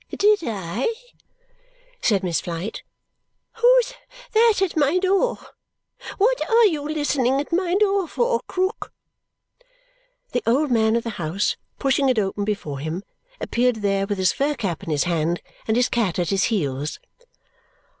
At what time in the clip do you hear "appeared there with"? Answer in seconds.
13.39-14.17